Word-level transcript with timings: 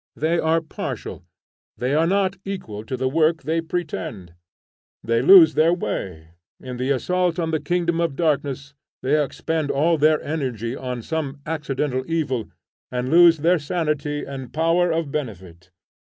They 0.15 0.39
are 0.39 0.61
partial; 0.61 1.23
they 1.77 1.93
are 1.93 2.07
not 2.07 2.35
equal 2.43 2.83
to 2.85 2.97
the 2.97 3.07
work 3.07 3.43
they 3.43 3.61
pretend. 3.61 4.33
They 5.03 5.21
lose 5.21 5.53
their 5.53 5.73
way; 5.75 6.29
in 6.59 6.77
the 6.77 6.89
assault 6.89 7.37
on 7.37 7.51
the 7.51 7.59
kingdom 7.59 8.01
of 8.01 8.15
darkness 8.15 8.73
they 9.03 9.23
expend 9.23 9.69
all 9.69 9.99
their 9.99 10.19
energy 10.23 10.75
on 10.75 11.03
some 11.03 11.39
accidental 11.45 12.03
evil, 12.07 12.49
and 12.91 13.11
lose 13.11 13.37
their 13.45 13.59
sanity 13.59 14.25
and 14.25 14.51
power 14.51 14.89
of 14.91 15.11
benefit. 15.11 15.69